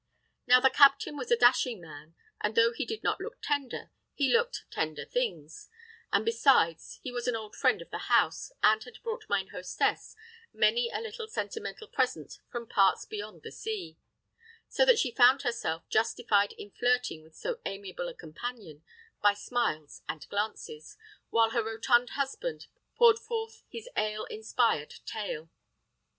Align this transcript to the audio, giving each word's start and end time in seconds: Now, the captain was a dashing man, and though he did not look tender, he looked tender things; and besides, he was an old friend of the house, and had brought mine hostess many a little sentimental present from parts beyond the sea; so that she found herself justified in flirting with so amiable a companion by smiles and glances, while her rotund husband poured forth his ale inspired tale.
Now, 0.47 0.59
the 0.59 0.71
captain 0.71 1.15
was 1.15 1.29
a 1.29 1.37
dashing 1.37 1.79
man, 1.79 2.15
and 2.41 2.55
though 2.55 2.71
he 2.73 2.87
did 2.87 3.03
not 3.03 3.21
look 3.21 3.37
tender, 3.39 3.91
he 4.15 4.33
looked 4.33 4.65
tender 4.71 5.05
things; 5.05 5.69
and 6.11 6.25
besides, 6.25 6.99
he 7.03 7.11
was 7.11 7.27
an 7.27 7.35
old 7.35 7.55
friend 7.55 7.83
of 7.83 7.91
the 7.91 7.99
house, 8.09 8.51
and 8.63 8.83
had 8.83 9.03
brought 9.03 9.29
mine 9.29 9.49
hostess 9.49 10.15
many 10.51 10.89
a 10.89 10.99
little 11.01 11.27
sentimental 11.27 11.87
present 11.87 12.39
from 12.49 12.65
parts 12.65 13.05
beyond 13.05 13.43
the 13.43 13.51
sea; 13.51 13.95
so 14.67 14.85
that 14.85 14.97
she 14.97 15.11
found 15.11 15.43
herself 15.43 15.87
justified 15.87 16.53
in 16.53 16.71
flirting 16.71 17.21
with 17.21 17.35
so 17.35 17.59
amiable 17.67 18.07
a 18.07 18.15
companion 18.15 18.83
by 19.21 19.35
smiles 19.35 20.01
and 20.09 20.27
glances, 20.29 20.97
while 21.29 21.51
her 21.51 21.63
rotund 21.63 22.09
husband 22.17 22.65
poured 22.95 23.19
forth 23.19 23.61
his 23.69 23.87
ale 23.95 24.25
inspired 24.31 24.95
tale. 25.05 25.49